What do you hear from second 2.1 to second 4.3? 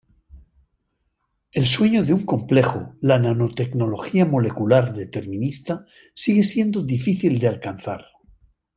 un complejo, la nanotecnología